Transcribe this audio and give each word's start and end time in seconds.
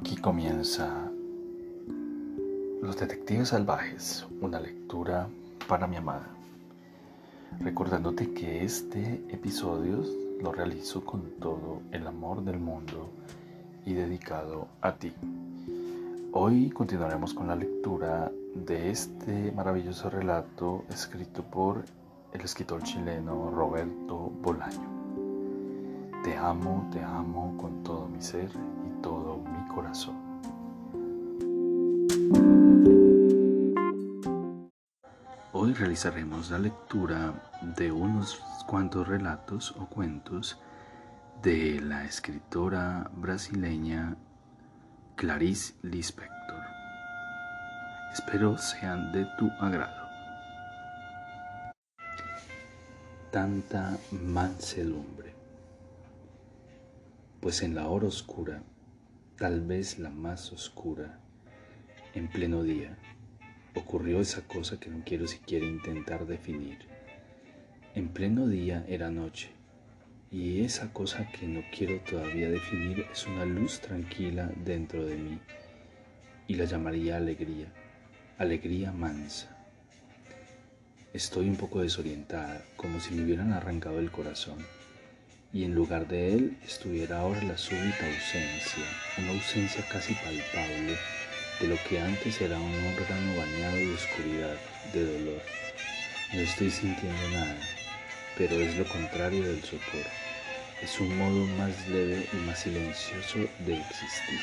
Aquí 0.00 0.16
comienza 0.16 1.12
Los 2.80 2.96
Detectives 2.96 3.48
Salvajes, 3.48 4.26
una 4.40 4.58
lectura 4.58 5.28
para 5.68 5.86
mi 5.86 5.96
amada. 5.96 6.26
Recordándote 7.60 8.32
que 8.32 8.64
este 8.64 9.22
episodio 9.28 10.02
lo 10.40 10.52
realizo 10.52 11.04
con 11.04 11.32
todo 11.38 11.82
el 11.92 12.06
amor 12.06 12.42
del 12.42 12.58
mundo 12.58 13.10
y 13.84 13.92
dedicado 13.92 14.68
a 14.80 14.94
ti. 14.94 15.12
Hoy 16.32 16.70
continuaremos 16.70 17.34
con 17.34 17.48
la 17.48 17.56
lectura 17.56 18.32
de 18.54 18.90
este 18.90 19.52
maravilloso 19.52 20.08
relato 20.08 20.86
escrito 20.88 21.42
por 21.42 21.84
el 22.32 22.40
escritor 22.40 22.82
chileno 22.84 23.50
Roberto 23.50 24.32
Bolaño. 24.40 24.88
Te 26.24 26.38
amo, 26.38 26.88
te 26.90 27.02
amo 27.02 27.54
con 27.58 27.82
todo 27.82 28.08
mi 28.08 28.22
ser 28.22 28.48
todo 29.02 29.38
mi 29.38 29.68
corazón. 29.68 30.30
Hoy 35.52 35.74
realizaremos 35.74 36.50
la 36.50 36.58
lectura 36.58 37.34
de 37.76 37.92
unos 37.92 38.40
cuantos 38.66 39.06
relatos 39.06 39.74
o 39.78 39.86
cuentos 39.86 40.60
de 41.42 41.80
la 41.80 42.04
escritora 42.04 43.10
brasileña 43.14 44.16
Clarice 45.16 45.74
Lispector. 45.82 46.62
Espero 48.12 48.56
sean 48.58 49.12
de 49.12 49.26
tu 49.38 49.50
agrado. 49.60 50.08
Tanta 53.30 53.96
mansedumbre. 54.10 55.34
Pues 57.40 57.62
en 57.62 57.74
la 57.74 57.88
hora 57.88 58.06
oscura 58.06 58.62
tal 59.40 59.62
vez 59.62 59.98
la 59.98 60.10
más 60.10 60.52
oscura, 60.52 61.18
en 62.14 62.28
pleno 62.28 62.62
día, 62.62 62.98
ocurrió 63.74 64.20
esa 64.20 64.42
cosa 64.42 64.78
que 64.78 64.90
no 64.90 65.02
quiero 65.02 65.26
siquiera 65.26 65.64
intentar 65.64 66.26
definir. 66.26 66.80
En 67.94 68.10
pleno 68.10 68.46
día 68.48 68.84
era 68.86 69.10
noche, 69.10 69.48
y 70.30 70.60
esa 70.60 70.92
cosa 70.92 71.30
que 71.32 71.48
no 71.48 71.62
quiero 71.74 72.00
todavía 72.00 72.50
definir 72.50 73.06
es 73.10 73.26
una 73.26 73.46
luz 73.46 73.80
tranquila 73.80 74.52
dentro 74.62 75.06
de 75.06 75.16
mí, 75.16 75.38
y 76.46 76.56
la 76.56 76.66
llamaría 76.66 77.16
alegría, 77.16 77.72
alegría 78.36 78.92
mansa. 78.92 79.56
Estoy 81.14 81.48
un 81.48 81.56
poco 81.56 81.80
desorientada, 81.80 82.62
como 82.76 83.00
si 83.00 83.14
me 83.14 83.24
hubieran 83.24 83.54
arrancado 83.54 84.00
el 84.00 84.10
corazón 84.10 84.58
y 85.52 85.64
en 85.64 85.74
lugar 85.74 86.06
de 86.06 86.34
él 86.34 86.56
estuviera 86.64 87.20
ahora 87.20 87.42
la 87.42 87.58
súbita 87.58 88.06
ausencia, 88.06 88.84
una 89.18 89.30
ausencia 89.32 89.84
casi 89.90 90.14
palpable 90.14 90.96
de 91.60 91.66
lo 91.66 91.76
que 91.88 92.00
antes 92.00 92.40
era 92.40 92.56
un 92.56 92.74
órgano 92.96 93.36
bañado 93.36 93.76
de 93.76 93.94
oscuridad, 93.94 94.56
de 94.92 95.04
dolor. 95.04 95.42
No 96.32 96.40
estoy 96.40 96.70
sintiendo 96.70 97.28
nada, 97.30 97.56
pero 98.38 98.54
es 98.54 98.76
lo 98.76 98.86
contrario 98.86 99.42
del 99.42 99.62
sopor. 99.62 100.06
Es 100.82 100.98
un 101.00 101.18
modo 101.18 101.44
más 101.58 101.88
leve 101.88 102.26
y 102.32 102.36
más 102.46 102.60
silencioso 102.60 103.38
de 103.66 103.76
existir. 103.76 104.40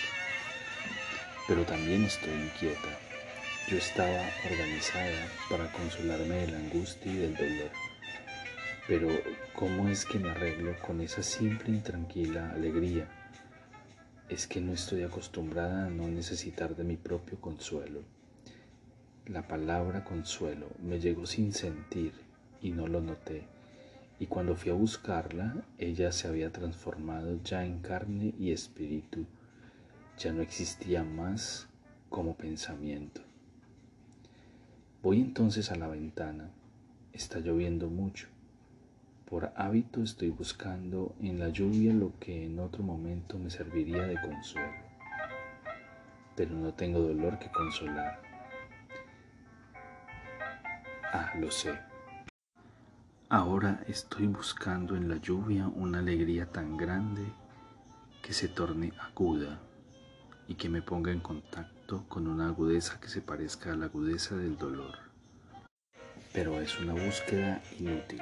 Pero 1.47 1.63
también 1.63 2.03
estoy 2.03 2.33
inquieta. 2.33 2.99
Yo 3.69 3.77
estaba 3.77 4.21
organizada 4.45 5.27
para 5.49 5.71
consolarme 5.71 6.35
de 6.35 6.47
la 6.51 6.57
angustia 6.57 7.11
y 7.11 7.15
del 7.15 7.35
dolor 7.35 7.86
pero 8.87 9.09
¿cómo 9.53 9.89
es 9.89 10.05
que 10.05 10.17
me 10.17 10.29
arreglo 10.29 10.73
con 10.79 11.01
esa 11.01 11.21
simple 11.21 11.75
y 11.75 11.79
tranquila 11.79 12.51
alegría? 12.51 13.09
Es 14.29 14.47
que 14.47 14.61
no 14.61 14.71
estoy 14.71 15.03
acostumbrada 15.03 15.87
a 15.87 15.89
no 15.89 16.07
necesitar 16.07 16.73
de 16.73 16.85
mi 16.85 16.95
propio 16.95 17.39
consuelo. 17.41 18.01
La 19.25 19.45
palabra 19.45 20.05
consuelo 20.05 20.69
me 20.81 21.01
llegó 21.01 21.25
sin 21.25 21.51
sentir 21.51 22.13
y 22.61 22.71
no 22.71 22.87
lo 22.87 23.01
noté. 23.01 23.43
Y 24.21 24.27
cuando 24.27 24.55
fui 24.55 24.71
a 24.71 24.75
buscarla, 24.75 25.65
ella 25.77 26.13
se 26.13 26.29
había 26.29 26.53
transformado 26.53 27.41
ya 27.43 27.65
en 27.65 27.79
carne 27.79 28.33
y 28.39 28.53
espíritu. 28.53 29.25
Ya 30.17 30.31
no 30.31 30.41
existía 30.41 31.03
más 31.03 31.67
como 32.09 32.37
pensamiento. 32.37 33.19
Voy 35.03 35.19
entonces 35.19 35.71
a 35.71 35.75
la 35.75 35.89
ventana. 35.89 36.51
Está 37.11 37.39
lloviendo 37.39 37.89
mucho. 37.89 38.27
Por 39.29 39.51
hábito 39.57 40.01
estoy 40.01 40.29
buscando 40.29 41.13
en 41.19 41.37
la 41.37 41.49
lluvia 41.49 41.93
lo 41.93 42.17
que 42.17 42.45
en 42.45 42.59
otro 42.59 42.81
momento 42.81 43.37
me 43.37 43.49
serviría 43.49 44.03
de 44.03 44.15
consuelo, 44.21 44.71
pero 46.33 46.55
no 46.55 46.73
tengo 46.73 47.01
dolor 47.01 47.37
que 47.37 47.51
consolar. 47.51 48.21
Ah, 51.11 51.33
lo 51.37 51.51
sé. 51.51 51.77
Ahora 53.27 53.83
estoy 53.89 54.27
buscando 54.27 54.95
en 54.95 55.09
la 55.09 55.17
lluvia 55.17 55.67
una 55.67 55.99
alegría 55.99 56.45
tan 56.45 56.77
grande 56.77 57.25
que 58.23 58.31
se 58.31 58.47
torne 58.47 58.93
aguda 58.97 59.59
y 60.47 60.55
que 60.55 60.69
me 60.69 60.81
ponga 60.81 61.11
en 61.11 61.19
contacto 61.19 62.05
con 62.07 62.27
una 62.27 62.47
agudeza 62.47 63.01
que 63.01 63.09
se 63.09 63.21
parezca 63.21 63.73
a 63.73 63.75
la 63.75 63.87
agudeza 63.87 64.37
del 64.37 64.57
dolor. 64.57 64.95
Pero 66.31 66.61
es 66.61 66.79
una 66.79 66.93
búsqueda 66.93 67.61
inútil. 67.77 68.21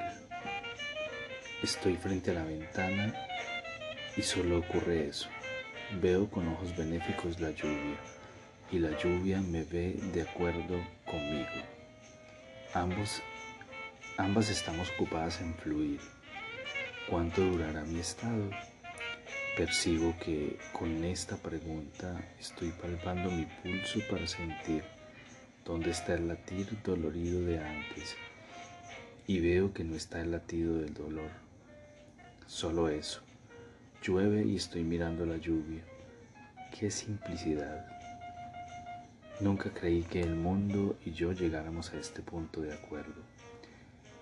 Estoy 1.66 1.96
frente 1.96 2.30
a 2.30 2.34
la 2.34 2.44
ventana 2.44 3.12
y 4.16 4.22
solo 4.22 4.60
ocurre 4.60 5.08
eso. 5.08 5.28
Veo 6.00 6.30
con 6.30 6.46
ojos 6.46 6.76
benéficos 6.76 7.40
la 7.40 7.50
lluvia 7.50 7.98
y 8.70 8.78
la 8.78 8.96
lluvia 8.96 9.40
me 9.40 9.64
ve 9.64 9.98
de 10.12 10.22
acuerdo 10.22 10.78
conmigo. 11.04 11.66
Ambos, 12.72 13.20
ambas 14.16 14.48
estamos 14.48 14.88
ocupadas 14.92 15.40
en 15.40 15.56
fluir. 15.56 15.98
¿Cuánto 17.10 17.40
durará 17.42 17.82
mi 17.82 17.98
estado? 17.98 18.48
Percibo 19.56 20.14
que 20.20 20.56
con 20.72 21.02
esta 21.02 21.36
pregunta 21.36 22.16
estoy 22.38 22.70
palpando 22.80 23.28
mi 23.28 23.44
pulso 23.64 23.98
para 24.08 24.28
sentir 24.28 24.84
dónde 25.64 25.90
está 25.90 26.14
el 26.14 26.28
latir 26.28 26.80
dolorido 26.84 27.40
de 27.40 27.58
antes 27.58 28.14
y 29.26 29.40
veo 29.40 29.74
que 29.74 29.82
no 29.82 29.96
está 29.96 30.20
el 30.20 30.30
latido 30.30 30.78
del 30.78 30.94
dolor 30.94 31.45
Solo 32.46 32.88
eso. 32.88 33.22
Llueve 34.02 34.44
y 34.44 34.54
estoy 34.54 34.84
mirando 34.84 35.26
la 35.26 35.36
lluvia. 35.36 35.82
Qué 36.78 36.92
simplicidad. 36.92 37.84
Nunca 39.40 39.70
creí 39.70 40.02
que 40.02 40.20
el 40.20 40.36
mundo 40.36 40.96
y 41.04 41.10
yo 41.10 41.32
llegáramos 41.32 41.92
a 41.92 41.98
este 41.98 42.22
punto 42.22 42.60
de 42.60 42.72
acuerdo. 42.72 43.20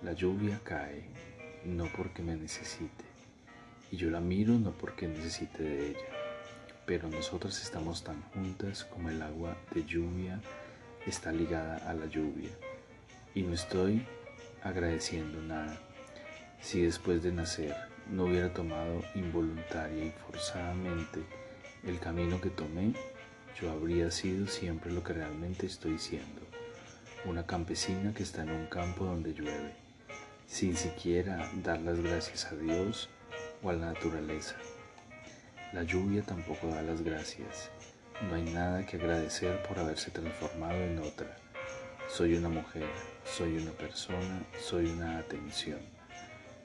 La 0.01 0.13
lluvia 0.13 0.59
cae, 0.63 1.03
no 1.65 1.85
porque 1.95 2.23
me 2.23 2.35
necesite, 2.35 3.05
y 3.91 3.97
yo 3.97 4.09
la 4.09 4.19
miro 4.19 4.53
no 4.53 4.71
porque 4.71 5.07
necesite 5.07 5.63
de 5.63 5.89
ella, 5.91 6.05
pero 6.85 7.07
nosotras 7.07 7.61
estamos 7.61 8.03
tan 8.03 8.21
juntas 8.33 8.83
como 8.83 9.09
el 9.09 9.21
agua 9.21 9.55
de 9.73 9.85
lluvia 9.85 10.41
está 11.05 11.31
ligada 11.31 11.77
a 11.89 11.93
la 11.93 12.07
lluvia, 12.07 12.49
y 13.35 13.43
no 13.43 13.53
estoy 13.53 14.05
agradeciendo 14.63 15.41
nada. 15.41 15.79
Si 16.59 16.81
después 16.81 17.23
de 17.23 17.31
nacer 17.31 17.94
no 18.09 18.25
hubiera 18.25 18.53
tomado 18.53 19.03
involuntaria 19.15 20.05
y 20.05 20.11
forzadamente 20.11 21.21
el 21.83 21.99
camino 21.99 22.39
que 22.41 22.49
tomé, 22.49 22.93
yo 23.59 23.71
habría 23.71 24.11
sido 24.11 24.47
siempre 24.47 24.91
lo 24.91 25.03
que 25.03 25.13
realmente 25.13 25.65
estoy 25.65 25.97
siendo, 25.97 26.41
una 27.25 27.45
campesina 27.45 28.13
que 28.13 28.23
está 28.23 28.43
en 28.43 28.51
un 28.51 28.67
campo 28.67 29.05
donde 29.05 29.33
llueve, 29.33 29.73
sin 30.47 30.75
siquiera 30.75 31.49
dar 31.63 31.81
las 31.81 31.99
gracias 31.99 32.45
a 32.51 32.55
Dios 32.55 33.09
o 33.63 33.69
a 33.69 33.73
la 33.73 33.93
naturaleza. 33.93 34.55
La 35.73 35.83
lluvia 35.83 36.21
tampoco 36.21 36.67
da 36.67 36.81
las 36.81 37.01
gracias, 37.01 37.69
no 38.29 38.35
hay 38.35 38.43
nada 38.43 38.85
que 38.85 38.97
agradecer 38.97 39.61
por 39.63 39.77
haberse 39.79 40.11
transformado 40.11 40.81
en 40.81 40.99
otra. 40.99 41.37
Soy 42.07 42.35
una 42.35 42.49
mujer, 42.49 42.87
soy 43.25 43.57
una 43.57 43.71
persona, 43.71 44.43
soy 44.59 44.85
una 44.85 45.17
atención. 45.17 45.79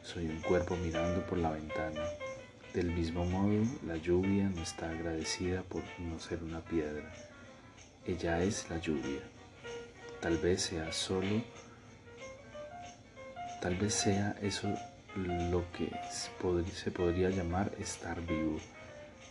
Soy 0.03 0.27
un 0.27 0.41
cuerpo 0.41 0.77
mirando 0.77 1.25
por 1.27 1.39
la 1.39 1.51
ventana. 1.51 2.03
Del 2.73 2.91
mismo 2.91 3.25
modo, 3.27 3.65
la 3.87 3.97
lluvia 3.97 4.49
no 4.49 4.63
está 4.63 4.91
agradecida 4.91 5.63
por 5.63 5.83
no 5.99 6.19
ser 6.19 6.43
una 6.43 6.61
piedra. 6.61 7.13
Ella 8.07 8.43
es 8.43 8.69
la 8.71 8.79
lluvia. 8.79 9.21
Tal 10.21 10.39
vez 10.39 10.63
sea 10.63 10.91
solo, 10.93 11.43
tal 13.61 13.77
vez 13.77 13.95
sea 13.95 14.37
eso 14.41 14.75
lo 15.17 15.65
que 15.73 15.91
se 16.73 16.91
podría 16.91 17.31
llamar 17.31 17.71
estar 17.79 18.21
vivo. 18.23 18.59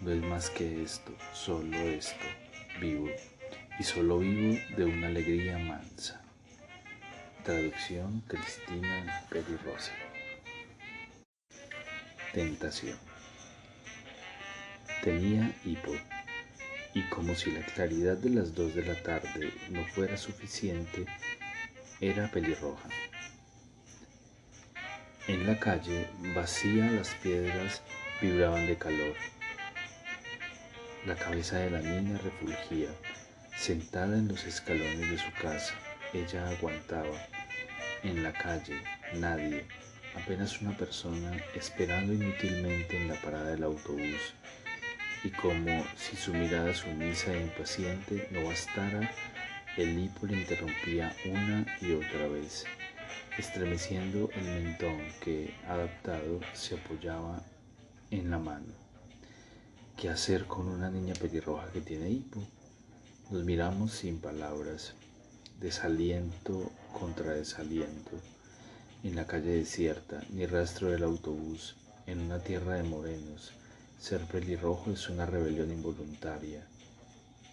No 0.01 0.11
es 0.11 0.21
más 0.21 0.49
que 0.49 0.83
esto, 0.83 1.13
solo 1.33 1.77
esto, 1.77 2.25
vivo. 2.79 3.09
Y 3.79 3.83
solo 3.83 4.19
vivo 4.19 4.57
de 4.77 4.85
una 4.85 5.07
alegría 5.07 5.57
mansa. 5.57 6.21
Traducción 7.43 8.21
Cristina 8.27 9.25
Peri 9.29 9.57
Tentación. 12.39 12.97
Tenía 15.03 15.53
hipo. 15.65 15.91
y 16.93 17.01
como 17.09 17.35
si 17.35 17.51
la 17.51 17.65
claridad 17.65 18.15
de 18.15 18.29
las 18.29 18.55
dos 18.55 18.73
de 18.75 18.85
la 18.85 18.95
tarde 19.03 19.51
no 19.69 19.85
fuera 19.87 20.15
suficiente, 20.15 21.05
era 21.99 22.31
pelirroja. 22.31 22.87
En 25.27 25.45
la 25.45 25.59
calle, 25.59 26.07
vacía, 26.33 26.89
las 26.89 27.09
piedras 27.15 27.81
vibraban 28.21 28.67
de 28.67 28.77
calor. 28.77 29.15
La 31.05 31.17
cabeza 31.17 31.57
de 31.57 31.71
la 31.71 31.81
niña 31.81 32.19
refulgía. 32.19 32.87
Sentada 33.57 34.17
en 34.17 34.29
los 34.29 34.45
escalones 34.45 35.11
de 35.11 35.17
su 35.17 35.31
casa, 35.41 35.73
ella 36.13 36.47
aguantaba. 36.47 37.19
En 38.01 38.23
la 38.23 38.31
calle, 38.31 38.81
nadie, 39.15 39.67
apenas 40.15 40.61
una 40.61 40.75
persona 40.75 41.37
esperando 41.55 42.13
inútilmente 42.13 42.97
en 42.97 43.07
la 43.07 43.21
parada 43.21 43.51
del 43.51 43.63
autobús. 43.63 44.33
Y 45.23 45.29
como 45.31 45.83
si 45.97 46.15
su 46.15 46.33
mirada 46.33 46.73
sumisa 46.73 47.33
e 47.33 47.41
impaciente 47.41 48.27
no 48.31 48.45
bastara, 48.45 49.11
el 49.77 49.99
hipo 49.99 50.25
le 50.25 50.37
interrumpía 50.37 51.15
una 51.25 51.65
y 51.81 51.93
otra 51.93 52.27
vez 52.27 52.65
estremeciendo 53.37 54.29
el 54.35 54.43
mentón 54.43 54.99
que, 55.21 55.53
adaptado, 55.67 56.39
se 56.53 56.75
apoyaba 56.75 57.43
en 58.11 58.29
la 58.29 58.39
mano. 58.39 58.73
¿Qué 59.95 60.09
hacer 60.09 60.45
con 60.45 60.67
una 60.67 60.89
niña 60.89 61.13
pelirroja 61.13 61.71
que 61.71 61.81
tiene 61.81 62.09
hipo? 62.09 62.41
Nos 63.29 63.43
miramos 63.43 63.91
sin 63.91 64.19
palabras, 64.19 64.93
desaliento 65.59 66.71
contra 66.97 67.33
desaliento. 67.33 68.11
En 69.03 69.15
la 69.15 69.25
calle 69.25 69.55
desierta, 69.55 70.21
ni 70.29 70.45
rastro 70.45 70.89
del 70.91 71.03
autobús, 71.03 71.75
en 72.05 72.19
una 72.19 72.39
tierra 72.39 72.75
de 72.75 72.83
morenos. 72.83 73.51
Ser 73.99 74.21
pelirrojo 74.25 74.91
es 74.91 75.09
una 75.09 75.25
rebelión 75.25 75.71
involuntaria. 75.71 76.65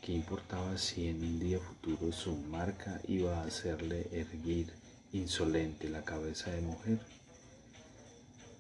¿Qué 0.03 0.13
importaba 0.13 0.77
si 0.79 1.09
en 1.09 1.23
un 1.23 1.39
día 1.39 1.59
futuro 1.59 2.13
su 2.13 2.37
marca 2.37 3.01
iba 3.09 3.39
a 3.39 3.45
hacerle 3.45 4.09
erguir 4.13 4.73
insolente 5.13 5.89
la 5.89 6.03
cabeza 6.03 6.51
de 6.51 6.61
mujer. 6.61 6.99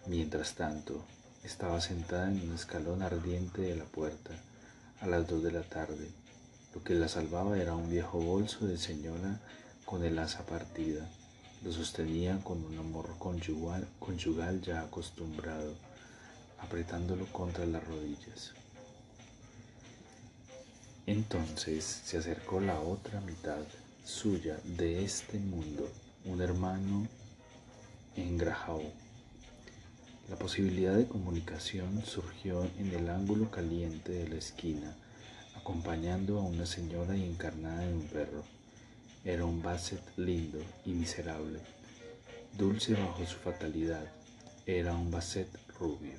Mientras 0.06 0.54
tanto, 0.54 1.04
estaba 1.44 1.80
sentada 1.80 2.30
en 2.30 2.40
un 2.40 2.54
escalón 2.54 3.02
ardiente 3.02 3.62
de 3.62 3.76
la 3.76 3.84
puerta 3.84 4.30
a 5.00 5.06
las 5.06 5.26
dos 5.26 5.42
de 5.42 5.52
la 5.52 5.62
tarde. 5.62 6.08
Lo 6.74 6.82
que 6.82 6.94
la 6.94 7.08
salvaba 7.08 7.58
era 7.58 7.74
un 7.74 7.90
viejo 7.90 8.18
bolso 8.18 8.66
de 8.66 8.78
señora 8.78 9.40
con 9.84 10.04
el 10.04 10.18
asa 10.18 10.46
partida. 10.46 11.08
Lo 11.66 11.72
sostenía 11.72 12.38
con 12.44 12.64
un 12.64 12.78
amor 12.78 13.16
conyugal, 13.18 14.62
ya 14.62 14.82
acostumbrado, 14.82 15.74
apretándolo 16.60 17.26
contra 17.32 17.66
las 17.66 17.84
rodillas. 17.84 18.52
Entonces 21.06 21.82
se 22.04 22.18
acercó 22.18 22.60
la 22.60 22.78
otra 22.78 23.20
mitad 23.22 23.64
suya 24.04 24.60
de 24.62 25.04
este 25.04 25.40
mundo 25.40 25.90
un 26.24 26.40
hermano 26.40 27.08
en 28.14 28.38
Grajao. 28.38 28.84
La 30.30 30.36
posibilidad 30.36 30.94
de 30.94 31.08
comunicación 31.08 32.00
surgió 32.06 32.62
en 32.78 32.94
el 32.94 33.10
ángulo 33.10 33.50
caliente 33.50 34.12
de 34.12 34.28
la 34.28 34.36
esquina, 34.36 34.94
acompañando 35.56 36.38
a 36.38 36.42
una 36.42 36.64
señora 36.64 37.16
y 37.16 37.24
encarnada 37.24 37.82
en 37.82 37.94
un 37.94 38.06
perro. 38.06 38.55
Era 39.26 39.44
un 39.44 39.60
Basset 39.60 40.00
lindo 40.16 40.62
y 40.84 40.90
miserable, 40.90 41.58
dulce 42.56 42.94
bajo 42.94 43.26
su 43.26 43.36
fatalidad. 43.38 44.06
Era 44.66 44.94
un 44.94 45.10
Basset 45.10 45.48
rubio. 45.80 46.12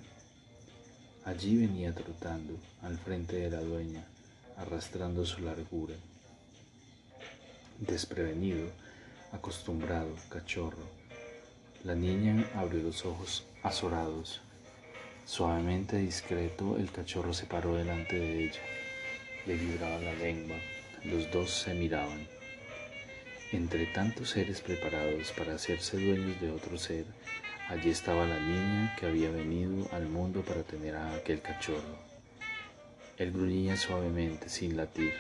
Allí 1.24 1.56
venía 1.56 1.96
trotando 1.96 2.56
al 2.82 2.98
frente 2.98 3.38
de 3.38 3.50
la 3.50 3.62
dueña, 3.62 4.04
arrastrando 4.58 5.26
su 5.26 5.40
largura. 5.42 5.96
Desprevenido, 7.80 8.68
acostumbrado, 9.32 10.14
cachorro. 10.28 10.84
La 11.86 11.96
niña 11.96 12.46
abrió 12.56 12.84
los 12.84 13.06
ojos 13.06 13.46
azorados. 13.64 14.42
Suavemente 15.26 15.96
discreto, 15.96 16.76
el 16.76 16.92
cachorro 16.92 17.34
se 17.34 17.46
paró 17.46 17.74
delante 17.74 18.20
de 18.20 18.44
ella. 18.48 18.62
Le 19.46 19.56
vibraba 19.56 19.98
la 20.00 20.14
lengua. 20.16 20.58
Los 21.06 21.32
dos 21.32 21.52
se 21.52 21.74
miraban. 21.74 22.37
Entre 23.54 23.86
tantos 23.86 24.32
seres 24.32 24.60
preparados 24.60 25.32
para 25.32 25.56
hacerse 25.56 25.96
dueños 25.98 26.42
de 26.42 26.52
otro 26.52 26.78
ser, 26.78 27.06
allí 27.70 27.90
estaba 27.90 28.26
la 28.26 28.38
niña 28.40 28.94
que 29.00 29.06
había 29.06 29.32
venido 29.32 29.88
al 29.94 30.10
mundo 30.10 30.42
para 30.42 30.64
tener 30.64 30.98
a 30.98 31.16
aquel 31.16 31.42
cachorro. 31.42 31.98
Él 33.18 33.32
gruñía 33.32 33.78
suavemente, 33.78 34.50
sin 34.50 34.76
latir. 34.76 35.14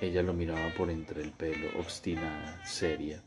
Ella 0.00 0.24
lo 0.24 0.32
miraba 0.32 0.70
por 0.70 0.90
entre 0.90 1.22
el 1.22 1.30
pelo, 1.30 1.68
obstinada, 1.78 2.60
seria. 2.66 3.22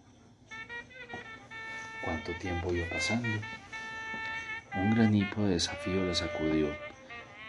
¿Cuánto 2.04 2.34
tiempo 2.34 2.74
iba 2.74 2.90
pasando? 2.90 3.40
Un 4.76 4.96
gran 4.96 5.16
hipo 5.16 5.44
de 5.44 5.54
desafío 5.54 6.04
la 6.04 6.14
sacudió. 6.14 6.76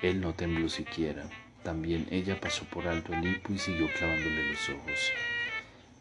Él 0.03 0.21
no 0.21 0.35
tembló 0.35 0.69
siquiera. 0.69 1.29
También 1.65 2.07
ella 2.13 2.41
pasó 2.41 2.65
por 2.67 2.87
alto 2.87 3.13
el 3.13 3.27
hipo 3.27 3.53
y 3.53 3.59
siguió 3.59 3.89
clavándole 3.93 4.53
los 4.53 4.69
ojos. 4.69 5.13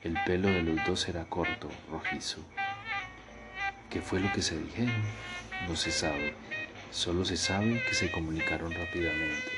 El 0.04 0.18
pelo 0.26 0.50
de 0.50 0.62
los 0.64 0.86
dos 0.86 1.08
era 1.10 1.26
corto, 1.26 1.70
rojizo. 1.92 2.40
¿Qué 3.90 4.02
fue 4.02 4.20
lo 4.20 4.32
que 4.32 4.42
se 4.42 4.58
dijeron? 4.58 5.04
No 5.68 5.76
se 5.76 5.92
sabe. 5.92 6.34
Solo 6.92 7.26
se 7.26 7.38
sabe 7.38 7.82
que 7.88 7.94
se 7.94 8.12
comunicaron 8.12 8.72
rápidamente 8.72 9.58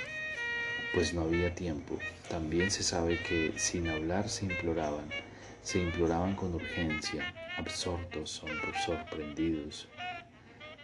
pues 0.93 1.13
no 1.13 1.21
había 1.21 1.53
tiempo. 1.53 1.97
También 2.29 2.71
se 2.71 2.83
sabe 2.83 3.17
que 3.19 3.53
sin 3.57 3.87
hablar 3.89 4.29
se 4.29 4.45
imploraban, 4.45 5.05
se 5.61 5.81
imploraban 5.81 6.35
con 6.35 6.53
urgencia, 6.55 7.33
absortos, 7.57 8.43
sorprendidos. 8.85 9.87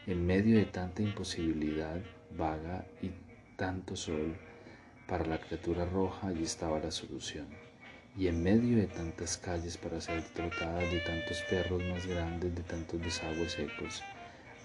En 0.07 0.25
medio 0.25 0.57
de 0.57 0.65
tanta 0.65 1.01
imposibilidad 1.01 1.99
vaga 2.37 2.85
y 3.01 3.11
tanto 3.55 3.95
sol, 3.95 4.35
para 5.07 5.25
la 5.25 5.39
criatura 5.39 5.85
roja 5.85 6.27
allí 6.27 6.43
estaba 6.43 6.79
la 6.79 6.91
solución. 6.91 7.47
Y 8.17 8.27
en 8.27 8.41
medio 8.41 8.77
de 8.77 8.87
tantas 8.87 9.37
calles 9.37 9.77
para 9.77 9.99
ser 9.99 10.21
trotadas 10.33 10.89
de 10.91 10.99
tantos 10.99 11.41
perros 11.49 11.83
más 11.83 12.05
grandes, 12.05 12.55
de 12.55 12.63
tantos 12.63 13.01
desagües 13.01 13.51
secos, 13.51 14.03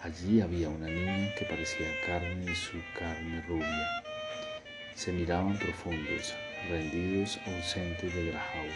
allí 0.03 0.41
había 0.41 0.69
una 0.69 0.87
niña 0.87 1.35
que 1.37 1.45
parecía 1.45 1.89
carne 2.07 2.45
y 2.51 2.55
su 2.55 2.79
carne 2.97 3.43
rubia 3.49 4.03
se 5.01 5.13
miraban 5.13 5.59
profundos, 5.59 6.35
rendidos, 6.69 7.41
ausentes 7.47 8.15
de 8.15 8.27
Grajau. 8.27 8.67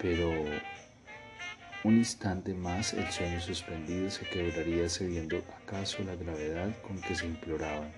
Pero 0.00 0.30
un 1.82 1.96
instante 1.96 2.54
más 2.54 2.94
el 2.94 3.10
sueño 3.10 3.40
suspendido 3.40 4.10
se 4.10 4.24
quebraría 4.26 4.88
cediendo 4.88 5.42
acaso 5.60 6.04
la 6.04 6.14
gravedad 6.14 6.70
con 6.82 7.00
que 7.00 7.16
se 7.16 7.26
imploraban. 7.26 7.92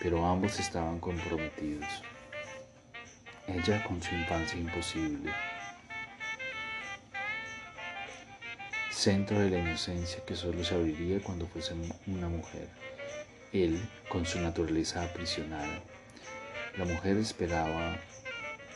Pero 0.00 0.26
ambos 0.26 0.58
estaban 0.58 0.98
comprometidos. 0.98 1.86
Ella 3.48 3.84
con 3.84 4.02
su 4.02 4.14
infancia 4.14 4.58
imposible. 4.58 5.32
Centro 8.90 9.38
de 9.38 9.50
la 9.50 9.58
inocencia 9.58 10.24
que 10.24 10.34
solo 10.34 10.64
se 10.64 10.74
abriría 10.74 11.20
cuando 11.20 11.46
fuese 11.46 11.74
una 12.06 12.28
mujer. 12.28 12.68
Él 13.52 13.80
con 14.08 14.26
su 14.26 14.40
naturaleza 14.40 15.02
aprisionada 15.04 15.82
la 16.76 16.84
mujer 16.84 17.16
esperaba 17.16 17.96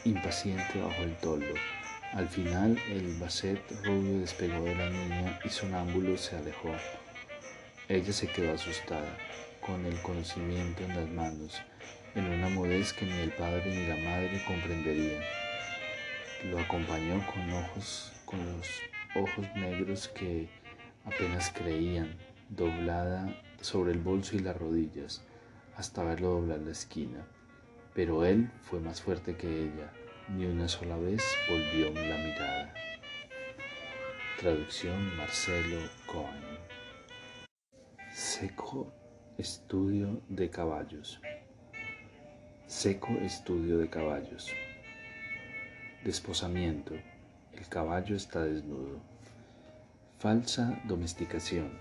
impaciente 0.05 0.81
bajo 0.81 1.03
el 1.03 1.15
toldo. 1.17 1.55
Al 2.15 2.27
final 2.27 2.79
el 2.89 3.15
basset 3.17 3.61
rubio 3.85 4.21
despegó 4.21 4.65
de 4.65 4.75
la 4.75 4.89
niña 4.89 5.39
y 5.45 5.51
sonámbulo 5.51 6.17
se 6.17 6.37
alejó. 6.37 6.71
Ella 7.89 8.13
se 8.13 8.27
quedó 8.27 8.55
asustada, 8.55 9.19
con 9.61 9.85
el 9.85 10.01
conocimiento 10.01 10.83
en 10.83 10.97
las 10.97 11.09
manos, 11.11 11.61
en 12.15 12.27
una 12.27 12.49
mudez 12.49 12.93
que 12.93 13.07
ni 13.07 13.19
el 13.19 13.33
padre 13.33 13.65
ni 13.67 13.87
la 13.87 13.97
madre 13.97 14.43
comprenderían. 14.47 15.23
Lo 16.51 16.59
acompañó 16.59 17.25
con 17.33 17.51
ojos, 17.53 18.13
con 18.25 18.39
los 18.45 18.69
ojos 19.15 19.47
negros 19.55 20.09
que 20.09 20.49
apenas 21.05 21.51
creían, 21.51 22.17
doblada 22.49 23.35
sobre 23.61 23.93
el 23.93 23.99
bolso 23.99 24.37
y 24.37 24.41
las 24.41 24.57
rodillas, 24.57 25.25
hasta 25.77 26.03
verlo 26.03 26.31
doblar 26.31 26.61
la 26.61 26.73
esquina 26.73 27.27
pero 27.95 28.25
él 28.25 28.51
fue 28.63 28.81
más 28.81 29.03
fuerte 29.03 29.37
que 29.37 29.65
ella, 29.65 29.93
ni 30.29 30.47
una 30.47 30.69
sola 30.69 30.97
vez 30.97 31.23
volvió 31.49 31.93
la 31.93 32.17
mirada. 32.19 32.75
Traducción 34.39 35.17
Marcelo 35.17 35.81
Cohen. 36.07 36.43
Seco 38.13 38.93
estudio 39.39 40.23
de 40.29 40.49
caballos. 40.51 41.21
Seco 42.71 43.15
estudio 43.21 43.79
de 43.79 43.91
caballos. 43.91 44.49
Desposamiento. 46.05 46.95
El 47.53 47.67
caballo 47.69 48.15
está 48.15 48.45
desnudo. 48.45 49.01
Falsa 50.21 50.81
domesticación. 50.85 51.73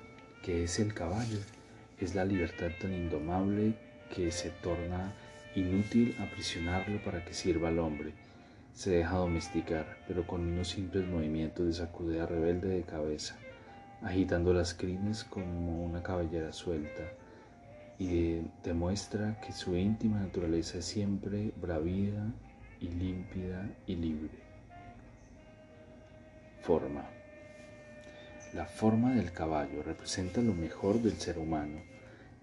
¿Qué 0.41 0.63
es 0.63 0.79
el 0.79 0.95
caballo? 0.95 1.37
Es 1.99 2.15
la 2.15 2.25
libertad 2.25 2.69
tan 2.81 2.91
indomable 2.91 3.75
que 4.15 4.31
se 4.31 4.49
torna 4.49 5.13
Inútil 5.55 6.15
aprisionarlo 6.19 6.99
para 7.03 7.23
que 7.23 7.35
sirva 7.35 7.67
al 7.67 7.77
hombre. 7.77 8.13
Se 8.73 8.89
deja 8.89 9.17
domesticar, 9.17 9.99
pero 10.07 10.25
con 10.25 10.41
unos 10.41 10.69
simples 10.69 11.07
movimientos 11.07 11.67
de 11.67 11.73
sacudida 11.73 12.25
rebelde 12.25 12.67
de 12.69 12.81
cabeza, 12.81 13.37
agitando 14.01 14.55
las 14.55 14.73
crines 14.73 15.23
como 15.23 15.85
una 15.85 16.01
cabellera 16.01 16.51
suelta, 16.51 17.03
y 17.99 18.41
demuestra 18.63 19.39
que 19.41 19.51
su 19.51 19.75
íntima 19.75 20.19
naturaleza 20.19 20.79
es 20.79 20.85
siempre 20.85 21.51
bravida 21.61 22.33
y 22.79 22.87
límpida 22.87 23.69
y 23.85 23.95
libre. 23.95 24.39
Forma. 26.61 27.05
La 28.53 28.65
forma 28.65 29.13
del 29.13 29.31
caballo 29.31 29.83
representa 29.83 30.41
lo 30.41 30.53
mejor 30.53 31.01
del 31.01 31.13
ser 31.13 31.37
humano 31.37 31.79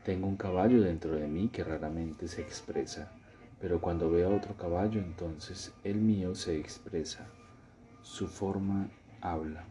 tengo 0.06 0.28
un 0.28 0.36
caballo 0.36 0.82
dentro 0.82 1.16
de 1.16 1.26
mí 1.26 1.48
que 1.48 1.64
raramente 1.64 2.28
se 2.28 2.40
expresa, 2.40 3.10
pero 3.60 3.80
cuando 3.80 4.08
veo 4.08 4.30
a 4.30 4.36
otro 4.36 4.56
caballo 4.56 5.00
entonces 5.00 5.72
el 5.82 5.96
mío 5.96 6.36
se 6.36 6.56
expresa. 6.56 7.26
Su 8.02 8.28
forma 8.28 8.88
habla. 9.20 9.64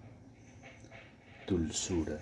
Dulzura. 1.47 2.19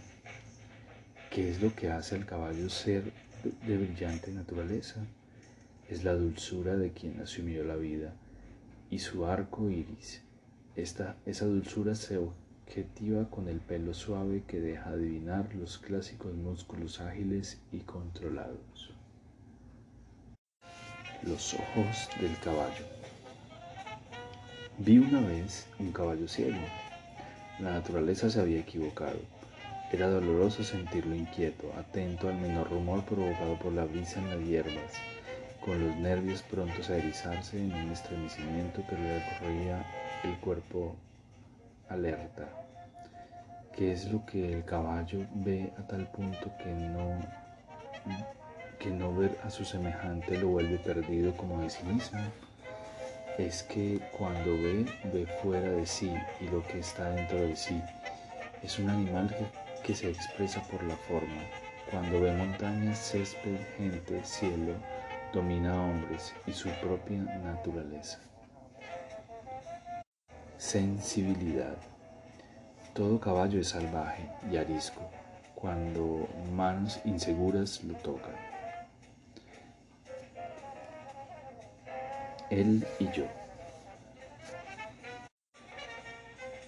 ¿Qué 1.32 1.50
es 1.50 1.60
lo 1.60 1.74
que 1.74 1.90
hace 1.90 2.14
al 2.14 2.28
caballo 2.28 2.70
ser 2.70 3.12
de 3.44 3.78
brillante 3.78 4.32
naturaleza? 4.32 5.06
Es 5.90 6.04
la 6.04 6.14
dulzura 6.14 6.76
de 6.76 6.92
quien 6.92 7.20
asumió 7.22 7.64
la 7.64 7.76
vida 7.76 8.14
y 8.90 9.00
su 9.00 9.26
arco 9.26 9.70
iris. 9.70 10.22
Esta, 10.76 11.18
esa 11.26 11.46
dulzura 11.46 11.96
se 11.96 12.18
objetiva 12.18 13.30
con 13.30 13.48
el 13.48 13.60
pelo 13.60 13.94
suave 13.94 14.44
que 14.48 14.60
deja 14.60 14.90
adivinar 14.90 15.54
los 15.56 15.78
clásicos 15.78 16.34
músculos 16.34 17.02
ágiles 17.02 17.60
y 17.72 17.80
controlados. 17.80 18.92
Los 21.24 21.54
ojos 21.54 22.10
del 22.20 22.38
caballo. 22.40 22.86
Vi 24.80 24.98
una 24.98 25.22
vez 25.22 25.68
un 25.80 25.92
caballo 25.92 26.28
ciego. 26.28 26.58
La 27.60 27.72
naturaleza 27.74 28.30
se 28.30 28.40
había 28.40 28.60
equivocado. 28.60 29.20
Era 29.94 30.10
doloroso 30.10 30.64
sentirlo 30.64 31.14
inquieto, 31.14 31.72
atento 31.78 32.28
al 32.28 32.34
menor 32.38 32.68
rumor 32.72 33.04
provocado 33.04 33.60
por 33.60 33.74
la 33.74 33.86
brisa 33.86 34.20
en 34.20 34.30
las 34.32 34.40
hierbas, 34.40 34.96
con 35.64 35.80
los 35.80 35.96
nervios 35.98 36.42
prontos 36.42 36.90
a 36.90 36.98
erizarse 36.98 37.60
en 37.60 37.72
un 37.72 37.92
estremecimiento 37.92 38.82
que 38.90 38.96
le 38.96 39.20
recorría 39.20 39.86
el 40.24 40.36
cuerpo 40.40 40.96
alerta, 41.90 42.50
que 43.76 43.92
es 43.92 44.12
lo 44.12 44.26
que 44.26 44.54
el 44.54 44.66
caballo 44.66 45.28
ve 45.36 45.72
a 45.78 45.86
tal 45.86 46.08
punto 46.08 46.52
que 46.58 46.74
no, 46.74 47.20
que 48.80 48.90
no 48.90 49.16
ver 49.16 49.38
a 49.44 49.52
su 49.52 49.64
semejante 49.64 50.40
lo 50.40 50.48
vuelve 50.48 50.80
perdido 50.80 51.38
como 51.38 51.62
de 51.62 51.70
sí 51.70 51.84
mismo. 51.84 52.20
Es 53.38 53.62
que 53.62 54.00
cuando 54.18 54.54
ve, 54.54 54.88
ve 55.14 55.28
fuera 55.44 55.70
de 55.70 55.86
sí 55.86 56.12
y 56.42 56.46
lo 56.46 56.66
que 56.66 56.80
está 56.80 57.12
dentro 57.12 57.40
de 57.40 57.56
sí. 57.56 57.80
Es 58.64 58.80
un 58.80 58.90
animal 58.90 59.28
que, 59.28 59.46
que 59.84 59.94
se 59.94 60.10
expresa 60.10 60.62
por 60.64 60.82
la 60.84 60.96
forma. 60.96 61.42
Cuando 61.92 62.22
ve 62.22 62.32
montañas, 62.32 62.98
césped, 62.98 63.60
gente, 63.78 64.24
cielo, 64.24 64.74
domina 65.34 65.82
hombres 65.82 66.34
y 66.48 66.54
su 66.54 66.70
propia 66.82 67.20
naturaleza. 67.44 68.20
Sensibilidad. 70.58 71.76
Todo 72.94 73.20
caballo 73.20 73.60
es 73.60 73.70
salvaje 73.70 74.30
y 74.52 74.58
arisco 74.58 75.02
cuando 75.56 76.28
manos 76.52 77.00
inseguras 77.06 77.84
lo 77.84 77.94
tocan. 77.96 78.36
Él 82.50 82.86
y 83.00 83.06
yo. 83.12 83.26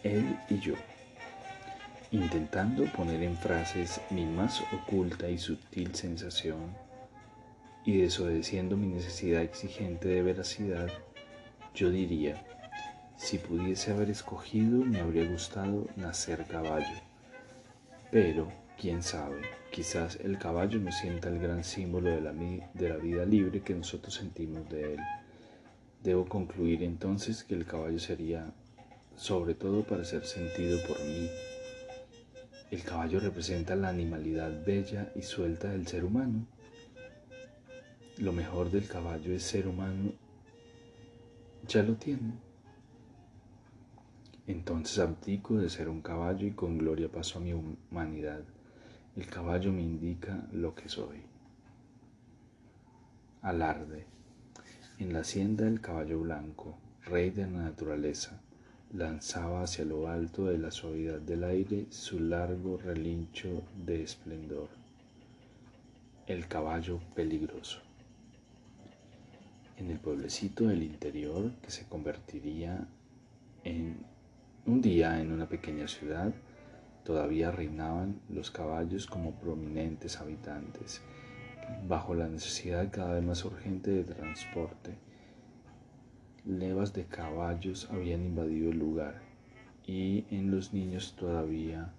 Él 0.04 0.40
y 0.50 0.60
yo. 0.60 0.76
Intentando 2.12 2.86
poner 2.86 3.24
en 3.24 3.36
frases 3.36 4.00
mi 4.12 4.26
más 4.26 4.62
oculta 4.74 5.28
y 5.30 5.38
sutil 5.38 5.96
sensación 5.96 6.76
y 7.84 7.98
desobedeciendo 7.98 8.78
mi 8.78 8.88
necesidad 8.88 9.42
exigente 9.42 10.08
de 10.08 10.22
veracidad, 10.22 10.90
yo 11.74 11.90
diría, 11.90 12.44
si 13.18 13.38
pudiese 13.38 13.92
haber 13.92 14.10
escogido, 14.10 14.84
me 14.84 15.00
habría 15.00 15.30
gustado 15.30 15.88
nacer 15.96 16.46
caballo. 16.46 16.98
Pero, 18.12 18.52
quién 18.80 19.04
sabe, 19.04 19.42
quizás 19.72 20.18
el 20.24 20.38
caballo 20.38 20.80
no 20.80 20.92
sienta 20.92 21.30
el 21.30 21.40
gran 21.40 21.64
símbolo 21.64 22.10
de 22.10 22.22
la, 22.22 22.34
de 22.34 22.90
la 22.90 22.98
vida 22.98 23.26
libre 23.26 23.62
que 23.62 23.76
nosotros 23.76 24.14
sentimos 24.16 24.68
de 24.70 24.94
él. 24.96 25.00
Debo 26.04 26.26
concluir 26.26 26.84
entonces 26.84 27.44
que 27.44 27.56
el 27.56 27.66
caballo 27.66 28.00
sería 28.00 28.52
sobre 29.16 29.54
todo 29.54 29.84
para 29.84 30.04
ser 30.06 30.26
sentido 30.26 30.80
por 30.88 31.00
mí. 31.00 31.30
El 32.72 32.84
caballo 32.84 33.20
representa 33.20 33.76
la 33.76 33.90
animalidad 33.90 34.66
bella 34.66 35.12
y 35.16 35.22
suelta 35.22 35.70
del 35.70 35.88
ser 35.88 36.04
humano. 36.04 36.48
Lo 38.18 38.32
mejor 38.32 38.72
del 38.72 38.88
caballo 38.88 39.34
es 39.34 39.44
ser 39.44 39.68
humano. 39.68 40.12
Ya 41.68 41.84
lo 41.84 41.96
tiene. 41.96 42.34
Entonces 44.48 45.00
abdico 45.00 45.58
de 45.58 45.70
ser 45.70 45.90
un 45.90 46.02
caballo 46.02 46.48
y 46.48 46.52
con 46.52 46.78
gloria 46.78 47.12
paso 47.12 47.40
a 47.40 47.42
mi 47.42 47.54
humanidad. 47.54 48.44
El 49.16 49.28
caballo 49.28 49.72
me 49.72 49.82
indica 49.82 50.48
lo 50.52 50.76
que 50.76 50.90
soy. 50.90 51.22
Alarde. 53.42 54.06
En 54.98 55.14
la 55.14 55.20
hacienda 55.20 55.68
el 55.68 55.82
caballo 55.82 56.20
blanco, 56.22 56.78
rey 57.06 57.30
de 57.30 57.44
la 57.44 57.64
naturaleza, 57.64 58.42
lanzaba 58.94 59.64
hacia 59.64 59.86
lo 59.86 60.08
alto 60.08 60.46
de 60.46 60.58
la 60.58 60.72
suavidad 60.72 61.20
del 61.20 61.44
aire 61.44 61.88
su 61.90 62.20
largo 62.20 62.78
relincho 62.78 63.64
de 63.86 64.04
esplendor. 64.04 64.70
El 66.28 66.48
caballo 66.48 67.00
peligroso. 67.16 67.80
En 69.78 69.92
el 69.92 70.00
pueblecito 70.00 70.68
del 70.68 70.84
interior 70.84 71.52
que 71.62 71.72
se 71.72 71.86
convertiría 71.88 72.88
en 73.64 73.98
un 74.66 74.82
día 74.82 75.22
en 75.22 75.32
una 75.32 75.48
pequeña 75.48 75.88
ciudad 75.88 76.34
todavía 77.04 77.52
reinaban 77.52 78.20
los 78.30 78.50
caballos 78.50 79.06
como 79.06 79.34
prominentes 79.34 80.20
habitantes, 80.20 81.02
bajo 81.88 82.16
la 82.16 82.28
necesidad 82.28 82.92
cada 82.92 83.14
vez 83.14 83.24
más 83.24 83.46
urgente 83.46 83.92
de 83.92 84.04
transporte. 84.04 84.96
Levas 86.48 86.94
de 86.94 87.06
caballos 87.06 87.90
habían 87.92 88.24
invadido 88.24 88.72
el 88.72 88.78
lugar 88.78 89.22
y 89.88 90.26
en 90.30 90.52
los 90.52 90.74
niños 90.74 91.16
todavía 91.18 91.92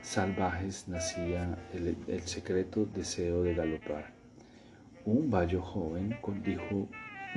salvajes 0.00 0.88
nacía 0.88 1.58
el, 1.74 2.20
secreto 2.22 2.86
deseo 2.86 3.42
de 3.42 3.54
galopar. 3.54 4.12
Un 5.04 5.30
vallo 5.30 5.60
joven 5.60 6.16
dijo, 6.42 6.88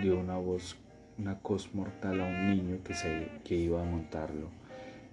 dio 0.02 0.18
una 0.18 0.38
voz 0.38 0.78
una 1.18 1.38
cos 1.40 1.76
mortal 1.76 2.22
a 2.22 2.26
un 2.26 2.50
niño 2.56 2.84
que, 2.84 2.94
se, 2.94 3.28
que 3.44 3.56
iba 3.56 3.82
a 3.82 3.86
montarlo, 3.86 4.50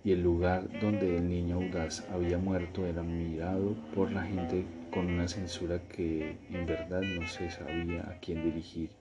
y 0.05 0.13
el 0.13 0.23
lugar 0.23 0.69
donde 0.81 1.17
el 1.17 1.29
niño 1.29 1.57
audaz 1.57 2.07
había 2.11 2.39
muerto 2.39 2.87
era 2.87 3.03
mirado 3.03 3.75
por 3.95 4.13
la 4.13 4.23
gente 4.23 4.65
con 4.91 5.07
una 5.07 5.29
censura 5.29 5.83
que 5.89 6.39
en 6.51 6.67
verdad 6.67 7.03
no 7.03 7.27
se 7.27 7.51
sabía 7.51 8.03
a 8.03 8.19
quién 8.21 8.43
dirigir. 8.45 9.00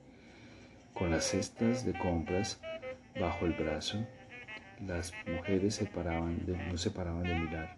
Con 1.00 1.12
las 1.12 1.24
cestas 1.24 1.86
de 1.86 1.98
compras 1.98 2.60
bajo 3.18 3.46
el 3.46 3.54
brazo, 3.54 4.06
las 4.86 5.14
mujeres 5.26 5.76
se 5.76 5.86
paraban 5.86 6.46
no 6.46 6.78
se 6.78 6.92
paraban 6.92 7.24
de 7.24 7.36
mirar. 7.36 7.78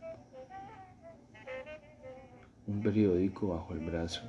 Un 2.66 2.82
periódico 2.82 3.50
bajo 3.50 3.74
el 3.74 3.80
brazo 3.82 4.24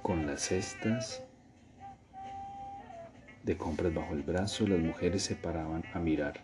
Con 0.00 0.26
las 0.26 0.40
cestas 0.40 1.22
de 3.42 3.58
compras 3.58 3.92
bajo 3.92 4.14
el 4.14 4.22
brazo, 4.22 4.66
las 4.66 4.78
mujeres 4.78 5.22
se 5.22 5.36
paraban 5.36 5.84
a 5.92 5.98
mirar. 5.98 6.40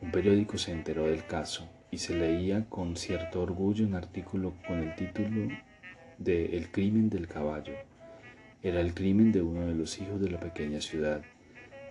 Un 0.00 0.12
periódico 0.12 0.58
se 0.58 0.70
enteró 0.70 1.06
del 1.06 1.26
caso 1.26 1.68
y 1.92 1.98
se 1.98 2.14
leía 2.16 2.64
con 2.68 2.96
cierto 2.96 3.42
orgullo 3.42 3.86
un 3.86 3.94
artículo 3.94 4.54
con 4.66 4.80
el 4.80 4.96
título 4.96 5.54
de 6.18 6.56
El 6.56 6.72
crimen 6.72 7.08
del 7.08 7.28
caballo. 7.28 7.74
Era 8.64 8.80
el 8.80 8.94
crimen 8.94 9.30
de 9.30 9.42
uno 9.42 9.66
de 9.66 9.74
los 9.74 10.00
hijos 10.00 10.20
de 10.20 10.30
la 10.30 10.40
pequeña 10.40 10.80
ciudad. 10.80 11.22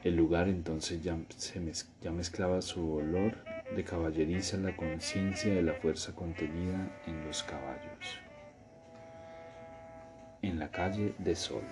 El 0.04 0.18
lugar 0.18 0.50
entonces 0.50 1.02
ya, 1.02 1.18
mezclaba 2.12 2.62
su 2.62 2.96
olor 2.96 3.38
de 3.74 3.84
caballeriza 3.86 4.58
la 4.58 4.76
conciencia 4.76 5.54
de 5.54 5.62
la 5.62 5.74
fuerza 5.76 6.14
contenida 6.14 6.92
en 7.08 7.26
los 7.26 7.44
caballos 7.44 8.20
en 10.42 10.60
la 10.60 10.70
calle 10.72 11.14
de 11.20 11.36
Sol. 11.36 11.64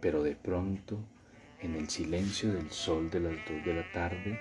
Pero 0.00 0.22
de 0.22 0.36
pronto, 0.36 0.98
en 1.60 1.74
el 1.74 1.88
silencio 1.88 2.52
del 2.52 2.70
sol 2.70 3.10
de 3.10 3.20
las 3.20 3.32
dos 3.48 3.64
de 3.64 3.74
la 3.74 3.92
tarde, 3.92 4.38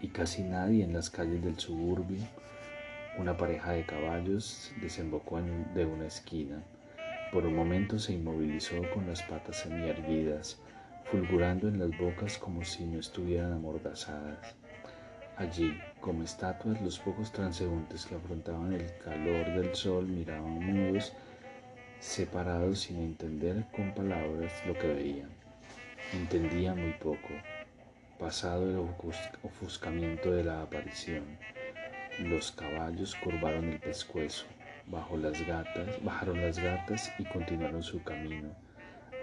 y 0.00 0.08
casi 0.08 0.42
nadie 0.42 0.84
en 0.84 0.92
las 0.92 1.10
calles 1.10 1.42
del 1.42 1.58
suburbio. 1.58 2.22
Una 3.18 3.36
pareja 3.36 3.72
de 3.72 3.86
caballos 3.86 4.72
desembocó 4.80 5.40
de 5.40 5.86
una 5.86 6.06
esquina. 6.06 6.62
Por 7.32 7.46
un 7.46 7.56
momento 7.56 7.98
se 7.98 8.12
inmovilizó 8.12 8.76
con 8.92 9.06
las 9.06 9.22
patas 9.22 9.60
semierguidas, 9.60 10.58
fulgurando 11.10 11.68
en 11.68 11.78
las 11.78 11.96
bocas 11.98 12.38
como 12.38 12.64
si 12.64 12.84
no 12.84 13.00
estuvieran 13.00 13.52
amordazadas. 13.52 14.54
Allí, 15.36 15.78
como 16.00 16.22
estatuas, 16.22 16.80
los 16.80 16.98
pocos 16.98 17.30
transeúntes 17.30 18.06
que 18.06 18.14
afrontaban 18.14 18.72
el 18.72 18.86
calor 19.04 19.46
del 19.54 19.74
sol 19.74 20.06
miraban 20.06 20.64
mudos, 20.64 21.12
separados 22.00 22.80
sin 22.80 23.00
entender 23.00 23.64
con 23.74 23.94
palabras 23.94 24.52
lo 24.66 24.74
que 24.74 24.88
veían. 24.88 25.28
Entendía 26.14 26.74
muy 26.74 26.92
poco, 26.92 27.28
pasado 28.18 28.70
el 28.70 28.78
ofuscamiento 29.42 30.32
de 30.32 30.44
la 30.44 30.62
aparición. 30.62 31.24
Los 32.18 32.50
caballos 32.50 33.14
curvaron 33.14 33.66
el 33.66 33.78
pescuezo, 33.78 34.46
bajo 34.86 35.16
las 35.16 35.46
gatas, 35.46 36.02
bajaron 36.02 36.40
las 36.40 36.58
gatas 36.58 37.12
y 37.18 37.24
continuaron 37.24 37.82
su 37.82 38.02
camino. 38.02 38.48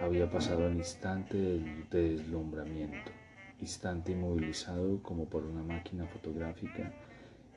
Había 0.01 0.29
pasado 0.29 0.67
un 0.67 0.77
instante 0.77 1.37
de 1.37 2.09
deslumbramiento, 2.09 3.11
instante 3.59 4.11
inmovilizado 4.11 5.01
como 5.01 5.25
por 5.25 5.43
una 5.43 5.63
máquina 5.63 6.05
fotográfica 6.05 6.91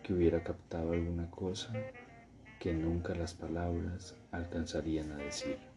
que 0.02 0.14
hubiera 0.14 0.43
captado 0.43 0.93
alguna 0.93 1.31
cosa 1.31 1.73
que 2.61 2.73
nunca 2.73 3.14
las 3.14 3.35
palabras 3.35 4.14
alcanzarían 4.33 5.12
a 5.12 5.16
decir. 5.16 5.75